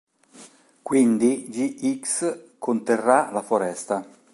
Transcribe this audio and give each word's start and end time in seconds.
Quindi 0.81 1.45
Gx 1.51 2.55
conterrà 2.57 3.29
la 3.29 3.43
foresta. 3.43 4.03